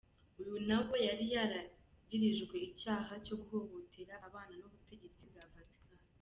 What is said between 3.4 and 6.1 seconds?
guhohotera abana n'ubutegetsi bwa Vatican.